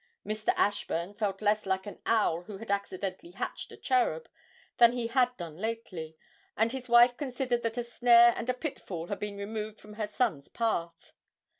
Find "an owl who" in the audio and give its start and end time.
1.85-2.57